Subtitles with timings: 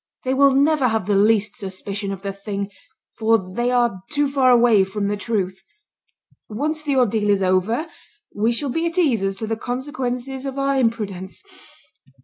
[0.23, 2.71] They will never have the least suspicion of the thing,
[3.19, 5.61] for they are too far away from the truth.
[6.49, 7.85] Once the ordeal is over,
[8.33, 11.43] we shall be at ease as to the consequences of our imprudence.